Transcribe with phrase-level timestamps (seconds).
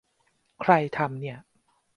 [0.61, 1.37] ใครทำเนี่ย